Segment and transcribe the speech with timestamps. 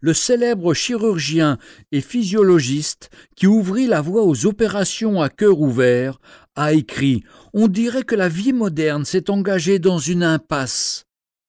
[0.00, 1.56] le célèbre chirurgien
[1.92, 6.18] et physiologiste qui ouvrit la voie aux opérations à cœur ouvert,
[6.56, 7.22] a écrit
[7.52, 11.04] On dirait que la vie moderne s'est engagée dans une impasse.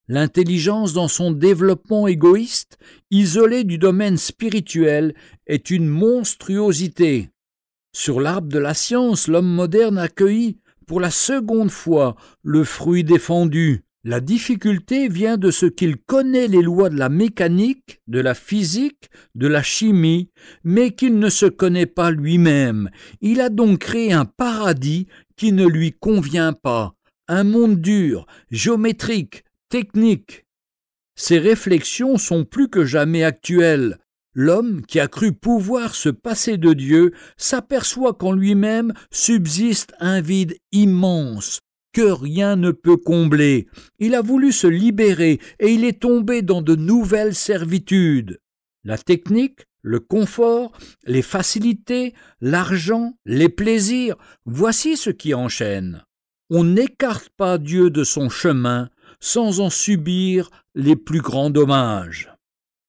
[0.08, 2.78] L'intelligence dans son développement égoïste,
[3.10, 5.16] isolée du domaine spirituel,
[5.48, 7.32] est une monstruosité.
[7.94, 13.86] Sur l'arbre de la science, l'homme moderne accueillit pour la seconde fois le fruit défendu.
[14.04, 19.10] La difficulté vient de ce qu'il connaît les lois de la mécanique, de la physique,
[19.34, 20.30] de la chimie,
[20.64, 22.92] mais qu'il ne se connaît pas lui-même.
[23.22, 26.94] Il a donc créé un paradis qui ne lui convient pas,
[27.28, 30.46] un monde dur, géométrique, technique.
[31.16, 33.98] Ces réflexions sont plus que jamais actuelles.
[34.36, 40.58] L'homme qui a cru pouvoir se passer de Dieu s'aperçoit qu'en lui-même subsiste un vide
[40.74, 41.62] immense
[41.94, 43.68] que rien ne peut combler.
[44.00, 48.42] Il a voulu se libérer et il est tombé dans de nouvelles servitudes.
[48.84, 50.74] La technique, le confort,
[51.06, 56.04] les facilités, l'argent, les plaisirs, voici ce qui enchaîne.
[56.50, 58.90] On n'écarte pas Dieu de son chemin
[59.22, 62.35] sans en subir les plus grands dommages.